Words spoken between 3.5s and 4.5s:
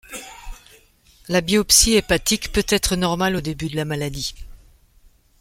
de la maladie.